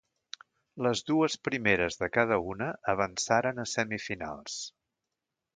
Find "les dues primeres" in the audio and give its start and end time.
0.85-1.99